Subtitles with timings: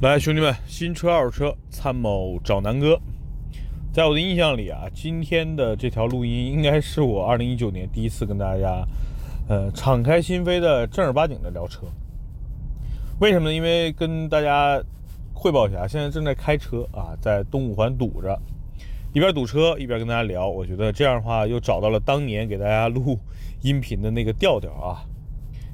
[0.00, 2.96] 来，兄弟们，新车二手车参谋找南哥。
[3.92, 8.86] 在我的印象里啊，今天的这条录音应该是我二零一九年第一次跟大家，
[9.48, 11.80] 呃，敞开心扉的正儿八经的聊车。
[13.18, 13.52] 为什么呢？
[13.52, 14.80] 因为跟大家
[15.34, 18.40] 汇报一下，现在正在开车啊，在东五环堵着，
[19.12, 20.48] 一边堵车一边跟大家聊。
[20.48, 23.18] 我觉得这样的话，又找到了当年给大家录
[23.62, 25.02] 音频的那个调调啊。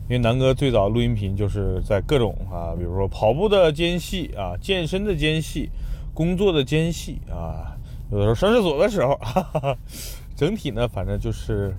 [0.07, 5.71] 因为南哥最早录音频就是在各种啊，比如说跑步的间隙啊，健身的间隙，
[6.13, 7.75] 工作的间隙啊，
[8.13, 9.75] 有的时候上厕所的时候，哈哈，
[10.37, 11.75] 整体呢，反正就是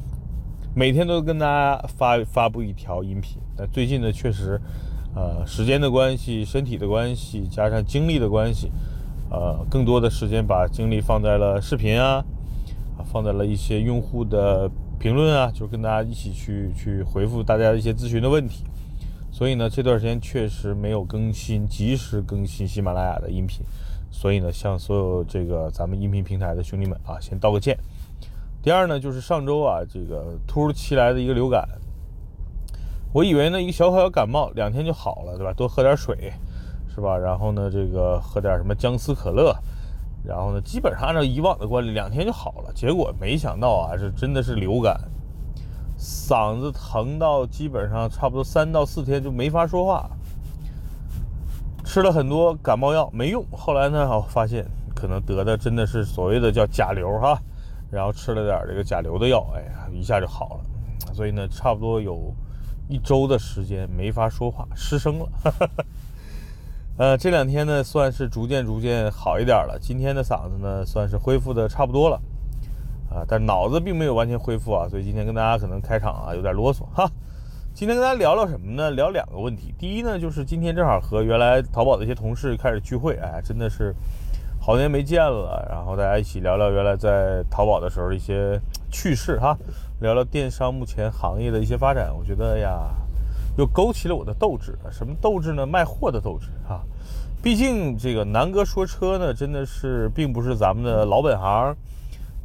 [0.76, 3.38] 每天都跟大家发发布一条音频。
[3.56, 4.60] 但最近呢，确实，
[5.14, 8.72] 呃，时间的关系、身体的关系，加上精力的关系，
[9.30, 12.26] 呃，更多的时间把精力放在了视频啊，
[12.98, 14.72] 啊，放在了一些用户的。
[15.00, 18.64] 评论啊，就是跟大家一起去去回复大家一些咨询的问题，
[19.32, 23.64] 所以呢，这段时间确实没有更新，及时更新喜马拉雅的音频，
[24.10, 27.78] 所以呢，向所有这个咱们音频平台的兄弟们啊，先道个歉。
[28.64, 31.68] 第二呢，就是上周啊，这个突如其来的一个流感，
[33.14, 35.54] 我以为呢一个小小感冒两天就好了，对吧？
[35.54, 36.34] 多喝点水，
[36.94, 37.16] 是吧？
[37.18, 39.56] 然后呢，这个喝点什么姜丝可乐。
[40.28, 42.74] 然后呢，基本上按照以往的惯例，两天就好了。
[42.74, 45.00] 结果没想到啊，是真的是流感，
[45.98, 50.10] 嗓子疼到基本上差不多三到四天就没法说话。
[51.84, 54.66] 吃了很多感冒药没用，后来呢，发现
[54.96, 57.40] 可能得的真的是所谓的叫甲流哈，
[57.92, 61.14] 然后吃了点这个甲流的药，哎呀，一下就好了。
[61.14, 62.34] 所以呢，差不多有
[62.90, 65.28] 一周的时间没法说话，失声了。
[66.98, 69.78] 呃，这两天呢，算是逐渐逐渐好一点了。
[69.82, 72.16] 今天的嗓子呢，算是恢复的差不多了，
[73.10, 74.88] 啊，但脑子并没有完全恢复啊。
[74.88, 77.12] 所以今天跟大家可能开场啊有点啰嗦哈。
[77.74, 78.92] 今天跟大家聊聊什么呢？
[78.92, 79.76] 聊两个问题。
[79.78, 83.94] 第一呢，就是今天正好和原来淘宝的一些同事开始聚会，哎，真的是
[84.62, 85.68] 好多年没见了。
[85.70, 88.58] 然后大家一起聊聊原来在淘宝的时候一些
[88.90, 89.58] 趣事哈，
[90.00, 92.16] 聊聊电商目前行业的一些发展。
[92.18, 93.05] 我觉得呀。
[93.58, 95.66] 又勾起了我的斗志什么斗志呢？
[95.66, 96.84] 卖货的斗志啊！
[97.42, 101.76] 毕竟这个南哥说车呢，真的是并不是咱们的老本行。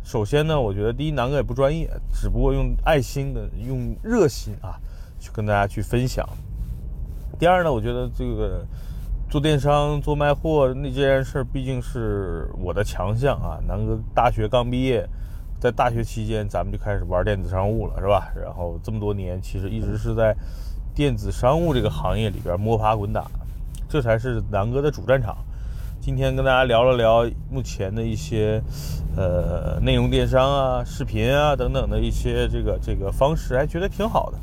[0.04, 4.78] 首先呢，我觉得第一，南哥也不专业，只不过用爱心的、用热心啊，
[5.18, 6.28] 去跟大家去分享。
[7.38, 8.64] 第二呢，我觉得这个
[9.28, 13.58] 做电商、做卖货那这件事，毕竟是我的强项啊。
[13.66, 15.08] 南哥大学刚毕业，
[15.58, 18.30] 在大学期间，咱们就开始玩电子商务了，是吧？
[18.36, 20.36] 然后这么多年，其实一直是在。
[21.00, 23.24] 电子商务这个行业里边摸爬滚打，
[23.88, 25.34] 这才是南哥的主战场。
[25.98, 28.62] 今天跟大家聊了聊目前的一些，
[29.16, 34.36] 呃，内容电商啊、视频啊等等的一些这个这个方式，还觉得挺好的。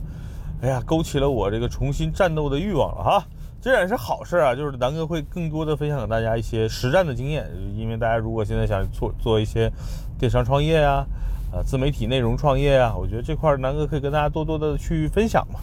[0.64, 3.24] 哎呀，勾起了我这个重新战斗的欲望了哈！
[3.62, 7.48] 这也是好事啊，就是南哥会更多的分享给大家一些实战的经验。
[7.76, 9.72] 因为大家如果现在想做做一些
[10.18, 11.06] 电商创业啊，
[11.54, 15.60] 呃，自媒体内容创业啊，我觉得这块南哥可以跟大家多多的去分享嘛。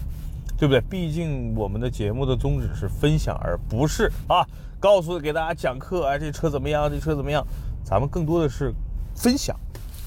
[0.57, 0.79] 对不对？
[0.81, 4.45] 毕竟我们的节目的宗旨是分享，而不是啊，
[4.79, 6.05] 告诉给大家讲课。
[6.05, 6.89] 哎，这车怎么样？
[6.89, 7.45] 这车怎么样？
[7.83, 8.73] 咱们更多的是
[9.13, 9.55] 分享，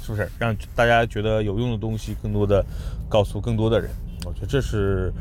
[0.02, 0.28] 是不是？
[0.38, 2.64] 让大家觉得有用的东西，更多的
[3.08, 3.90] 告诉更多的人。
[4.24, 5.12] 我觉得这是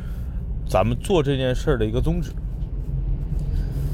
[0.66, 2.32] 咱们做这件事儿的一个宗旨。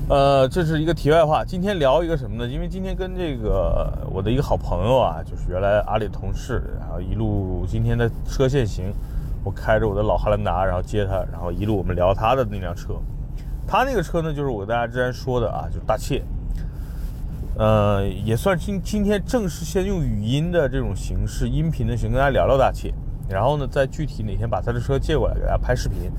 [0.09, 1.45] 呃，这是一个题外话。
[1.45, 2.47] 今天聊一个什么呢？
[2.47, 8.93] 因为今天跟这个我的一个好朋友啊，就是原来阿里同事，然后一路今天的车限行。
[9.45, 12.95] 我开着我的老汉兰达，然后接他，然后一路我们聊他的那辆车。
[13.67, 16.23] 他那个车呢，就是我跟大家之前说的啊，就大切。
[17.57, 22.93] 呃，也算今今天正式先用语音的这种形式，音频的形式跟大家聊聊大切。
[23.29, 26.11] 然后呢，再具体哪天把他的车借过来给大家拍视频。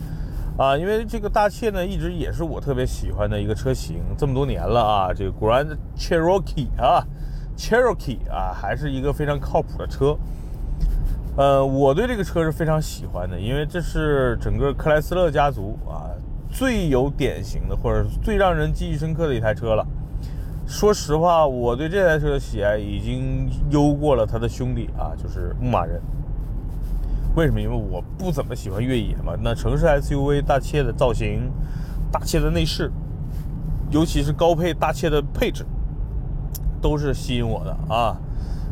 [0.57, 7.06] 啊，因为这个大切呢，一直也是我特别喜欢的一个车型，这么多年了啊，这个 Grand Cherokee 啊
[7.57, 10.18] ，Cherokee 啊，还是一个非常靠谱的车。
[11.38, 16.07] 呃，我对这个车是非常喜欢的，因为这是整个克莱斯勒家族啊
[16.50, 19.86] 最有典型的，或者最让人记忆深刻的一台车了。
[20.65, 26.01] 说实话，我对这台车的喜爱已经优过了他的兄弟啊，就是牧马人。
[27.36, 27.59] 为什么？
[27.59, 29.33] 因为我不怎么喜欢越野嘛。
[29.44, 31.51] 那城市 SUV 大切的造型，
[32.09, 32.89] 大切的内饰，
[33.92, 35.65] 尤其是高配大切的配置，
[36.81, 38.15] 都是吸引我的啊。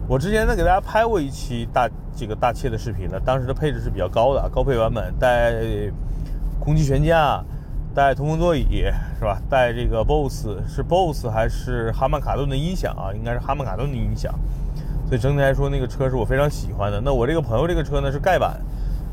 [0.07, 5.53] 我之前呢给大家拍过一期大这个大切的视频了，当时的配置是比较高的，高配版本带
[6.59, 7.41] 空气悬架，
[7.95, 8.83] 带通风座椅
[9.17, 9.41] 是吧？
[9.49, 13.13] 带这个 BOSS 是 BOSS 还是哈曼卡顿的音响啊？
[13.15, 14.33] 应该是哈曼卡顿的音响。
[15.07, 17.01] 所以整体来说，那个车是我非常喜欢的。
[17.01, 18.59] 那我这个朋友这个车呢是盖板，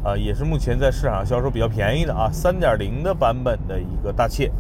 [0.03, 4.51] 啊，也是目前在市场上销售比较便宜的啊三点零的版本的一个大切。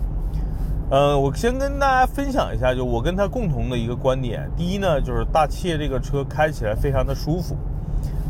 [0.90, 4.50] 呃，我先跟大家分享一下，就我跟他共同的一个观点。
[4.56, 7.56] 第一呢，就是大切这个车开起来非常的舒服，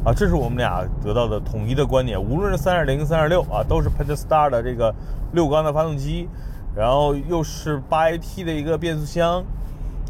[0.04, 2.22] 啊，这是我们俩得到的统一的观点。
[2.22, 4.94] 无论是3.0、3.6啊，都是 Pentastar 的这个
[5.32, 6.28] 六缸的发动机，
[6.76, 9.42] 然后又是 8AT 的一个变速箱，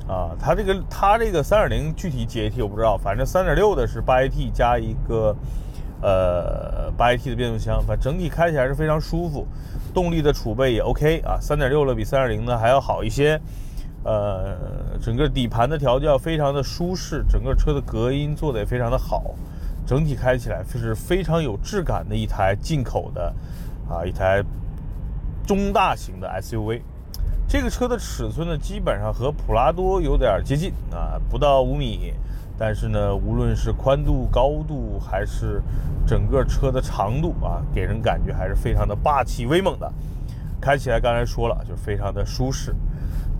[0.09, 5.37] 啊，它这个它这个3.0具体几 AT 我不知道，反正3.6的是 8AT 加一个
[6.03, 9.47] 呃 8AT 的变速箱，反正整体开起来是非常舒服。
[9.93, 13.41] 动力的储备也 OK 啊，三点六了比三点零呢还要好一些，
[14.05, 14.57] 呃，
[15.03, 19.35] 整个底盘的调教非常的舒适，整个车的隔音做的也非常的好，
[19.85, 23.35] 整体开起来就是非常有质感的一台进口的
[23.89, 24.45] 啊一台
[25.45, 26.83] 中大型的 SUV。
[27.49, 32.15] 这个车的尺寸呢，基本上和普拉多有点接近啊，不到五米。
[32.63, 35.63] 但是呢，无论是宽度、高度，还是
[36.07, 39.91] 整个车的长度啊，给人感觉还是非常的霸气威猛的。
[40.61, 42.77] 开起来，刚才说了，就非常的舒适。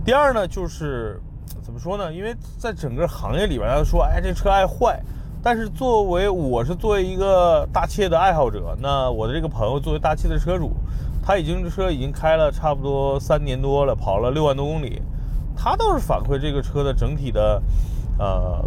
[0.03, 1.21] 第二呢，就是
[1.61, 2.11] 怎么说呢？
[2.11, 4.99] 因为在整个行业里边，大家说，哎，这车爱坏。
[5.43, 10.71] 但是作为我是作为一个大切的爱好者，那我的这个朋友作为大切的车主，
[11.21, 14.99] 他已经车已经开了差不多三年多了，跑了六万多公里，
[15.55, 17.61] 他倒是反馈这个车的整体的，
[18.17, 18.65] 呃。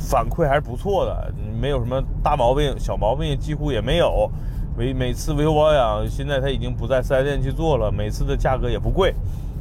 [0.00, 4.28] 反馈还是不错的，没有什么大毛病，小毛病几乎也没有。
[4.76, 9.14] 每每次维修保养，现在他已经不在四 S 店去做了，每次的价格也不贵，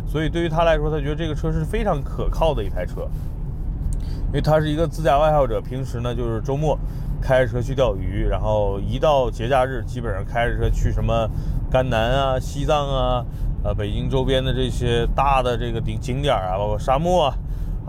[0.07, 3.07] 所以对于他来说，他觉得这个车是非常可靠的一台车。
[4.27, 6.77] 因为他是一个自驾爱好者，平时呢就是周末
[7.19, 11.27] 开着车去钓鱼，然后一到节假日，基本上开着车去什么
[11.69, 13.25] 甘南啊、西藏啊、
[13.63, 17.36] 呃北京周边的这些大的这个景景点啊，包括沙漠啊。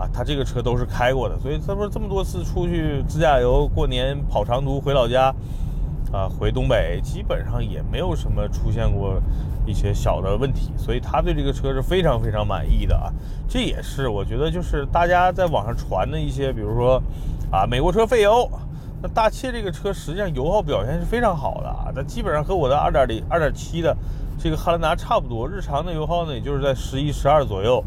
[0.01, 5.25] 啊，他这个车都是开过的，所以他说这么多次出去自驾游、过年跑长途回老家，
[6.11, 9.21] 啊，回东北基本上也没有什么出现过
[9.63, 13.13] 一些小的问题，所以他对这个车是非常非常满意的啊。
[13.47, 16.99] 这也是我觉得就是大家在网上传的一些，比如说
[17.51, 18.49] 啊，美国车费油，
[19.03, 23.95] 那大切这个车实际上油耗表现是非常好的啊，它基本上和我的二点零、二点七的
[24.39, 27.83] 这个汉兰达差不多，日常的油耗呢也就是在十一、十二左右。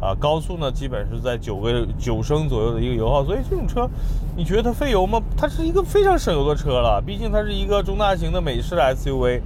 [0.00, 3.88] 啊，高速呢基本是在九个九升左右的一个油耗，所以这种车，
[4.36, 5.20] 你觉得它费油吗？
[5.36, 9.40] 它是一个非常省油的车了，毕竟它是一个中大型的美式的 SUV，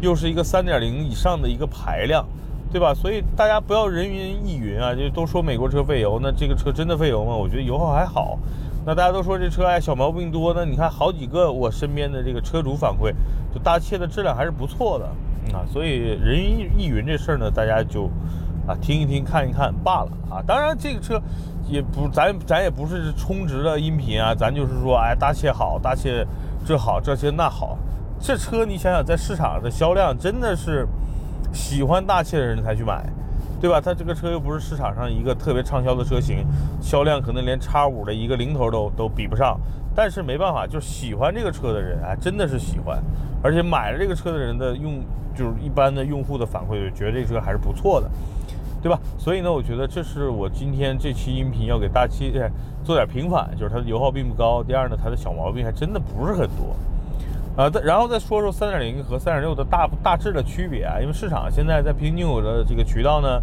[0.00, 2.24] 又是一个三点零以上的一个排量，
[2.72, 2.94] 对吧？
[2.94, 7.36] 所以大家不要人云亦云啊，就都说美国车费油，那这个车真的费油吗？
[7.36, 8.38] 我觉得油耗还好。
[8.86, 13.12] 那大家都说这车哎小毛病多，那你看好几个我身边的这个车主反馈，
[13.52, 15.04] 就大切的质量还是不错的
[15.54, 15.60] 啊。
[15.70, 18.08] 所以人云亦云这事儿呢，大家就。
[18.66, 20.42] 啊，听一听，看一看罢了啊！
[20.46, 21.20] 当然，这个车
[21.68, 26.26] 也不，咱咱也不是充值的音频啊，咱就是说，哎，大切好，大切
[26.64, 27.76] 这好，这些那好。
[28.20, 30.86] 这车你想想，在市场的销量真的是
[31.52, 33.04] 喜欢大切的人才去买，
[33.60, 33.80] 对吧？
[33.80, 36.46] 它这个车又不是市场上一个特别畅销的车型，
[36.80, 39.60] 销量可能连叉五的一个零头都都比不上。
[39.94, 42.98] 但是没办法，就喜欢这个车的人啊，真的是喜欢，
[43.42, 45.00] 而且买了这个车的人的用，
[45.36, 48.10] 就是一般的用户的反馈，觉得这车还是不错的。
[48.84, 49.00] 对吧？
[49.16, 52.30] 所以呢，我觉得这是我今天这期音频要给大七
[52.84, 54.62] 做点平反，就是它的油耗并不高。
[54.62, 56.76] 第二呢，它的小毛病还真的不是很多。
[57.56, 63.40] 啊，再然后再说说三点零和三点六的大大致的区别啊，因为市场现在在平均有的这个渠道呢，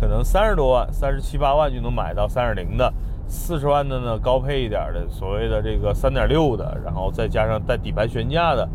[0.00, 2.92] 可能三十多万、三十七八万就能买到三点零的。
[3.30, 8.68] 四十万的呢，高配一点的，所谓的这个三点六的，然后再加上带底盘悬架的，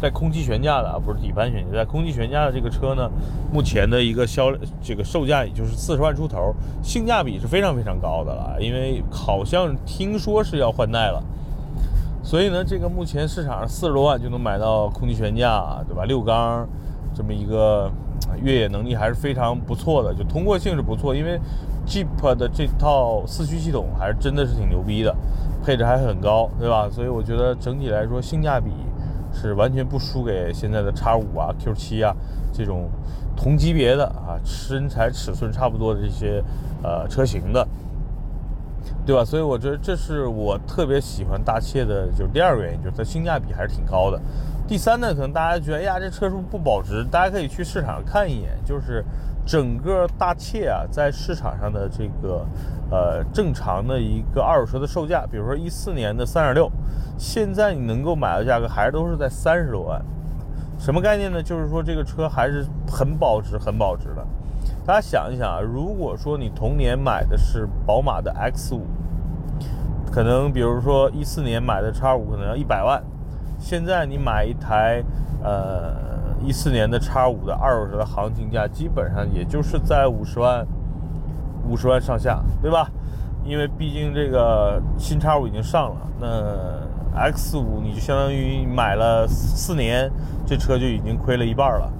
[0.00, 3.10] 带空气悬架的啊，不是底盘悬架，带空气悬架的这个车呢，
[3.52, 11.20] 目前的一个销这个售价也就是四十万出头，性价比是非常非常高的了，因为好像听说是要换代了，
[12.22, 16.04] 所以呢，这个目前市场上四十多万就能买到空气悬架，对吧？
[16.04, 16.64] 六缸
[17.12, 17.90] 这么一个
[18.42, 21.40] 越野能力还是非常不错的，就通过性是不错，因为。
[21.88, 25.16] Jeep 的这套四驱系统还是真的是挺牛逼的，
[25.64, 26.86] 配置还很高，对吧？
[26.90, 28.70] 所以我觉得整体来说性价比
[29.32, 32.14] 是完全不输给现在的叉五啊、Q7 啊
[32.52, 32.90] 这种
[33.34, 36.44] 同级别的啊身材尺寸差不多的这些
[36.82, 37.66] 呃车型的，
[39.08, 39.24] 对吧？
[39.24, 44.20] 所以我觉得这是我特别喜欢大切的，就是第二个原因，就是它性价比还是挺高的。
[44.68, 47.02] 第三呢，可能大家觉得，哎呀，这车是不是不保值？
[47.10, 49.02] 大家可以去市场看一眼，就是。
[49.46, 52.46] 整个大切啊，在市场上的这个
[52.90, 56.70] 呃正常的一个二手车的售价，比如说一四年的三点六，
[57.16, 60.04] 现在你能够买的价格还是都是在三十多万，
[60.78, 61.42] 什么概念呢？
[61.42, 64.26] 就是说这个车还是很保值、很保值的。
[64.88, 68.86] 大家想一想啊，如果说你同年买的是宝马的 X 五，
[70.10, 73.02] 可能比如说一四年买的叉五可能要一百万，
[73.58, 75.04] 现在你买一台
[75.44, 76.08] 呃。
[76.40, 80.64] 一四年的叉五的二手车的行情价基本上也就是在五十万
[81.68, 82.88] 五十万上下，对吧？
[83.44, 90.08] 因为毕竟这个新叉五已经上了，那 X 五你就相当于买了四年，
[90.46, 91.92] 这车就已经亏了一半了。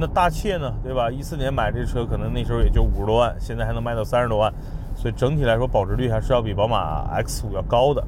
[0.00, 1.10] 那大切呢，对吧？
[1.10, 4.52] 一四年买这车可能那时候也就五十多万，现在还能卖到三十多万，
[4.94, 8.04] 所以整体来说保值率还是要比宝马 X 五要高的。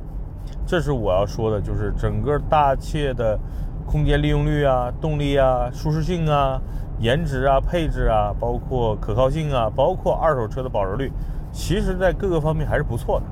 [0.64, 3.36] 这是我要说的，就是整个大切的
[3.86, 6.60] 空间利用率啊、动力啊、舒适性啊、
[7.00, 11.10] 颜值啊、配置啊，包括可靠性啊，包括二手车的保值率，
[11.50, 13.26] 其实在各个方面还是不错的，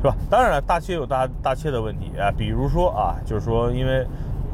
[0.00, 0.16] 是吧？
[0.30, 4.06] 当然了，大切有大大切的问题啊，比如说啊，就是说因为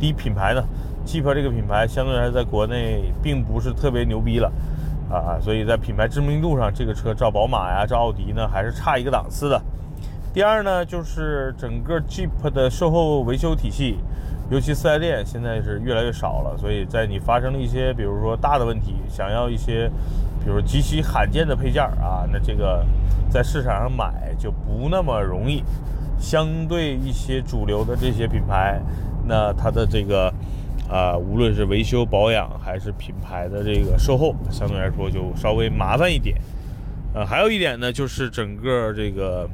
[0.03, 0.61] 第一品牌呢
[1.07, 4.51] ，Jeep 这个品牌相对来说在国内并不是特别牛逼了
[5.09, 9.63] 啊，所以在品牌知名度上，这个车照宝马呀、照奥迪呢还是差一个档次的。
[10.35, 13.97] 第二呢，就是整个 Jeep 的售后维修体系，
[14.51, 19.89] 尤其四 S 店现在是越来越少了，所以在你发生了一些，比如说大的问题，想要一些，
[20.45, 22.85] 比如极其罕见的配件啊，那这个
[23.31, 25.63] 在市场上买就不那么容易。
[26.19, 28.81] 相对一些主流的这些品牌，
[29.27, 30.33] 那它的这个
[30.89, 36.37] 啊，无论是维修保养还是品牌的这个售后，相对来说就稍微麻烦一点。
[37.15, 39.49] 呃，还有一点呢，就是整个这个。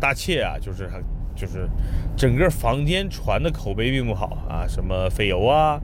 [0.00, 0.88] 大切啊，就是
[1.36, 1.68] 就是
[2.16, 5.78] 整个房间传的口碑并不好啊，什么费油啊，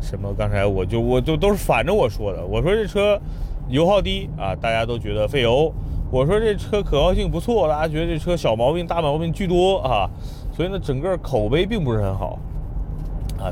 [0.00, 3.20] 什么刚才我就我就都是反着我说的，我说这车
[3.68, 5.72] 油耗低啊，大家都觉得费油；
[6.12, 10.08] 我说这车可靠性不错，大家觉得这车小毛病大毛病巨多啊，
[10.52, 12.38] 所以呢，整个口碑并不是很好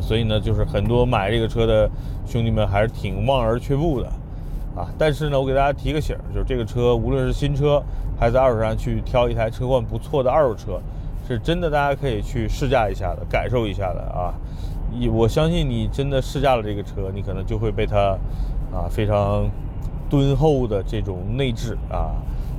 [0.00, 1.90] 所以呢，就是很多买这个车的
[2.26, 4.08] 兄弟们还是挺望而却步的。
[4.76, 7.80] 啊，但是呢，我给大家提个醒，就是这个车无论是新车
[8.18, 10.80] 还是在二手上去挑一台车况不错的二手车，
[11.28, 14.34] 是真的大家可以去试驾一下的，感受一下的啊。
[14.90, 18.18] 你我相信你真的试驾了这个车，你可能就会被它
[18.72, 19.48] 啊非常
[20.08, 22.14] 敦厚的这种内置啊，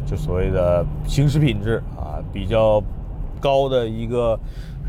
[0.05, 2.81] 就所谓的行驶品质啊比较
[3.41, 4.39] 高的一个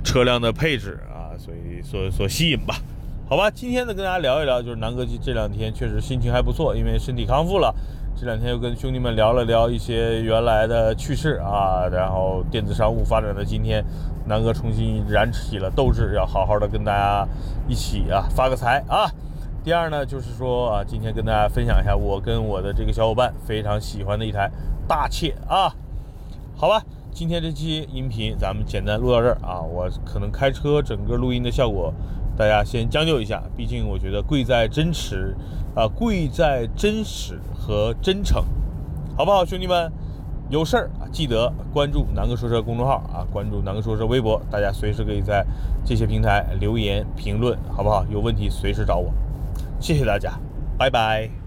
[0.05, 2.77] 车辆的配置啊，所以所所吸引吧。
[3.29, 7.75] 好吧，今天呢跟大家聊一聊，就是南哥这两天确实心情还不错，因为身体康复了。
[8.19, 13.85] 这两天又跟兄弟们聊了聊一些原来的趣事啊，然后电子商务发展的今天，
[14.27, 17.29] 南哥重新燃起了斗志，要好好的跟大家
[17.69, 19.11] 一起啊发个财啊。
[19.63, 24.51] 第二呢，就是说啊，今天跟大家分享一下我跟我的这个小伙伴非常喜欢的一台
[24.89, 25.75] 大切啊。
[26.57, 26.83] 好吧，
[27.17, 31.91] 今天这期音频咱们简单录到这儿啊，我可能开车整个录音的效果。
[32.37, 35.35] 大家先将就一下，毕竟我觉得贵在真实，
[35.75, 38.45] 啊，贵在真实和真诚，
[39.17, 39.91] 好不好，兄弟们？
[40.51, 45.43] 有事儿，记得关注南哥说车公众号啊，关注南哥说车微博，大家随时可以在
[45.87, 48.05] 这些平台留言评论，好不好？
[48.11, 49.11] 有问题随时找我，
[49.81, 50.39] 谢谢大家，
[50.77, 51.46] 拜拜。